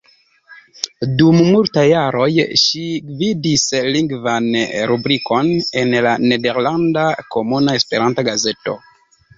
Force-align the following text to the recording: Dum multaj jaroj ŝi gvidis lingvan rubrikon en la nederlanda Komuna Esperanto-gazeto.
Dum 1.19 1.35
multaj 1.55 1.83
jaroj 1.89 2.29
ŝi 2.63 2.81
gvidis 3.11 3.67
lingvan 3.97 4.49
rubrikon 4.93 5.53
en 5.85 5.97
la 6.09 6.19
nederlanda 6.33 7.09
Komuna 7.37 7.81
Esperanto-gazeto. 7.85 8.79